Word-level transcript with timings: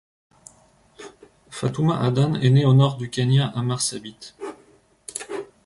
Fatuma 1.51 1.99
Adan 2.01 2.33
est 2.33 2.49
née 2.49 2.65
au 2.65 2.73
nord 2.73 2.97
du 2.97 3.11
Kenya 3.11 3.49
à 3.49 3.61
Marsabit. 3.61 4.33